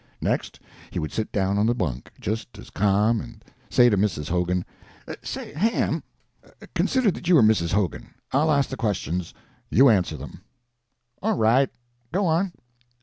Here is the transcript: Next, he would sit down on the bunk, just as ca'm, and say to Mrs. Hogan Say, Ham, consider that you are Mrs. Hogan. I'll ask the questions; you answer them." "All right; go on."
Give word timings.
Next, 0.19 0.59
he 0.89 0.97
would 0.97 1.11
sit 1.11 1.31
down 1.31 1.59
on 1.59 1.67
the 1.67 1.75
bunk, 1.75 2.09
just 2.19 2.57
as 2.57 2.71
ca'm, 2.71 3.21
and 3.21 3.45
say 3.69 3.87
to 3.87 3.95
Mrs. 3.95 4.29
Hogan 4.29 4.65
Say, 5.21 5.53
Ham, 5.53 6.01
consider 6.73 7.11
that 7.11 7.27
you 7.27 7.37
are 7.37 7.43
Mrs. 7.43 7.73
Hogan. 7.73 8.15
I'll 8.31 8.51
ask 8.51 8.71
the 8.71 8.77
questions; 8.77 9.35
you 9.69 9.89
answer 9.89 10.17
them." 10.17 10.41
"All 11.21 11.37
right; 11.37 11.69
go 12.11 12.25
on." 12.25 12.51